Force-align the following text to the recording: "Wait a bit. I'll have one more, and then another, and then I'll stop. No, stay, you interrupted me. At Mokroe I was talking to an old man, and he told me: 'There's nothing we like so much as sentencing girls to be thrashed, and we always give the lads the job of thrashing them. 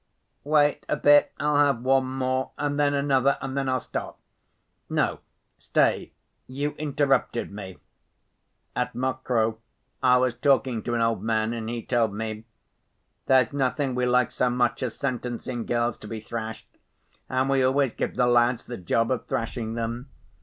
"Wait 0.43 0.83
a 0.89 0.97
bit. 0.97 1.31
I'll 1.39 1.63
have 1.63 1.83
one 1.83 2.05
more, 2.07 2.53
and 2.57 2.79
then 2.79 2.95
another, 2.95 3.37
and 3.39 3.55
then 3.55 3.69
I'll 3.69 3.79
stop. 3.79 4.19
No, 4.89 5.19
stay, 5.59 6.11
you 6.47 6.71
interrupted 6.79 7.51
me. 7.51 7.77
At 8.75 8.95
Mokroe 8.95 9.59
I 10.01 10.17
was 10.17 10.33
talking 10.33 10.81
to 10.85 10.95
an 10.95 11.01
old 11.01 11.21
man, 11.21 11.53
and 11.53 11.69
he 11.69 11.83
told 11.85 12.15
me: 12.15 12.45
'There's 13.27 13.53
nothing 13.53 13.93
we 13.93 14.07
like 14.07 14.31
so 14.31 14.49
much 14.49 14.81
as 14.81 14.97
sentencing 14.97 15.67
girls 15.67 15.97
to 15.99 16.07
be 16.07 16.19
thrashed, 16.19 16.79
and 17.29 17.47
we 17.47 17.61
always 17.61 17.93
give 17.93 18.15
the 18.15 18.25
lads 18.25 18.65
the 18.65 18.77
job 18.77 19.11
of 19.11 19.27
thrashing 19.27 19.75
them. 19.75 20.09